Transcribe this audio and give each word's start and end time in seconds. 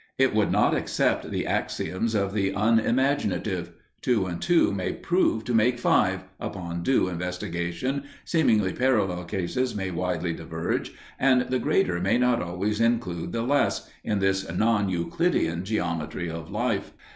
It 0.17 0.33
will 0.33 0.49
not 0.49 0.73
accept 0.73 1.29
the 1.29 1.45
axioms 1.45 2.15
of 2.15 2.33
the 2.33 2.49
unimaginative; 2.55 3.73
two 4.01 4.25
and 4.25 4.41
two 4.41 4.73
may 4.73 4.93
prove 4.93 5.43
to 5.43 5.53
make 5.53 5.77
five, 5.77 6.23
upon 6.39 6.81
due 6.81 7.07
investigation, 7.07 8.05
seemingly 8.25 8.73
parallel 8.73 9.25
cases 9.25 9.75
may 9.75 9.91
widely 9.91 10.33
diverge, 10.33 10.91
and 11.19 11.41
the 11.49 11.59
greater 11.59 11.99
may 12.01 12.17
not 12.17 12.41
always 12.41 12.81
include 12.81 13.31
the 13.31 13.43
less, 13.43 13.91
in 14.03 14.17
this 14.17 14.51
non 14.51 14.89
Euclidean 14.89 15.63
Geometry 15.63 16.31
of 16.31 16.49
Life. 16.49 16.93